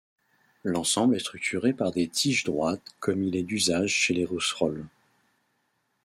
L'ensemble 0.63 1.15
est 1.15 1.19
structuré 1.19 1.73
par 1.73 1.91
des 1.91 2.07
tiges 2.07 2.43
droites 2.43 2.95
comme 2.99 3.21
il 3.21 3.35
est 3.35 3.43
d'usage 3.43 3.91
chez 3.93 4.15
les 4.15 4.25
rousserolles. 4.25 4.87